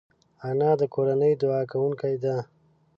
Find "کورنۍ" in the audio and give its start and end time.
0.93-1.33